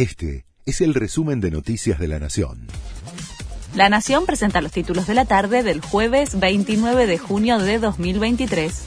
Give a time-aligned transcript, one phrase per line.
[0.00, 2.68] Este es el resumen de Noticias de la Nación.
[3.74, 8.82] La Nación presenta los títulos de la tarde del jueves 29 de junio de 2023.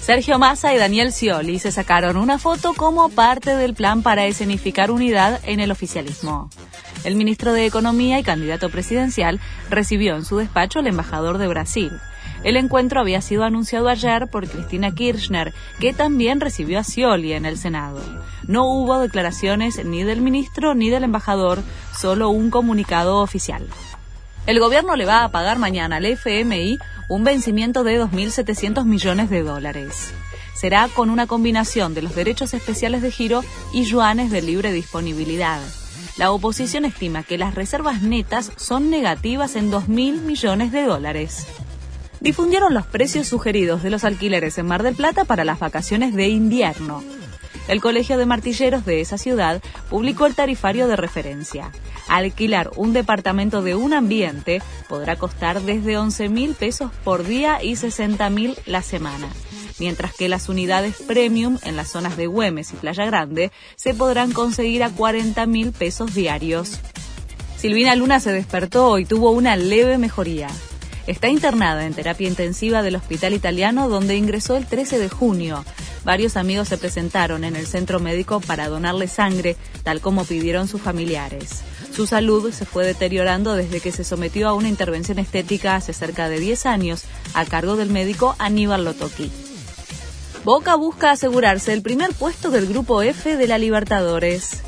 [0.00, 4.92] Sergio Massa y Daniel Scioli se sacaron una foto como parte del plan para escenificar
[4.92, 6.50] unidad en el oficialismo.
[7.02, 9.40] El ministro de Economía y candidato presidencial
[9.70, 11.90] recibió en su despacho al embajador de Brasil.
[12.44, 17.46] El encuentro había sido anunciado ayer por Cristina Kirchner, que también recibió a Scioli en
[17.46, 18.00] el Senado.
[18.46, 21.62] No hubo declaraciones ni del ministro ni del embajador,
[21.98, 23.66] solo un comunicado oficial.
[24.46, 26.78] El gobierno le va a pagar mañana al FMI
[27.08, 30.12] un vencimiento de 2.700 millones de dólares.
[30.54, 35.60] Será con una combinación de los derechos especiales de giro y yuanes de libre disponibilidad.
[36.18, 41.46] La oposición estima que las reservas netas son negativas en 2.000 millones de dólares
[42.24, 46.28] difundieron los precios sugeridos de los alquileres en Mar del Plata para las vacaciones de
[46.28, 47.04] invierno.
[47.68, 51.70] El Colegio de Martilleros de esa ciudad publicó el tarifario de referencia.
[52.08, 57.76] Alquilar un departamento de un ambiente podrá costar desde 11 mil pesos por día y
[57.76, 59.28] 60 mil la semana,
[59.78, 64.32] mientras que las unidades premium en las zonas de Güemes y Playa Grande se podrán
[64.32, 66.80] conseguir a 40 mil pesos diarios.
[67.58, 70.48] Silvina Luna se despertó y tuvo una leve mejoría.
[71.06, 75.62] Está internada en terapia intensiva del Hospital Italiano donde ingresó el 13 de junio.
[76.02, 80.80] Varios amigos se presentaron en el centro médico para donarle sangre, tal como pidieron sus
[80.80, 81.60] familiares.
[81.94, 86.28] Su salud se fue deteriorando desde que se sometió a una intervención estética hace cerca
[86.28, 89.30] de 10 años a cargo del médico Aníbal Lotoki.
[90.44, 94.62] Boca busca asegurarse el primer puesto del grupo F de la Libertadores.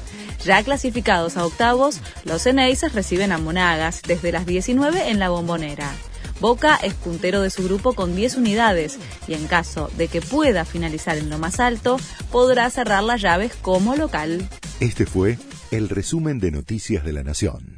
[0.45, 5.93] Ya clasificados a octavos, los Eneises reciben a Monagas desde las 19 en la bombonera.
[6.41, 10.65] Boca es puntero de su grupo con 10 unidades y en caso de que pueda
[10.65, 11.99] finalizar en lo más alto,
[12.31, 14.47] podrá cerrar las llaves como local.
[14.81, 15.39] Este fue
[15.71, 17.76] el resumen de Noticias de la Nación.